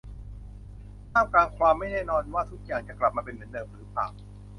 [1.11, 4.07] ท่ามกลางความไม่แน่นอนว่าทุกอย่างจะกลับมาเป็นเหมือนเดิมหรือเปล่า